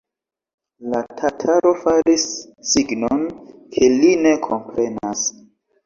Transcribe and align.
La 0.93 1.01
tataro 1.19 1.75
faris 1.85 2.27
signon, 2.73 3.23
ke 3.79 3.95
li 4.01 4.13
ne 4.27 4.37
komprenas. 4.51 5.29